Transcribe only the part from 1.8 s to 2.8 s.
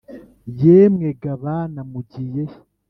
mugiye he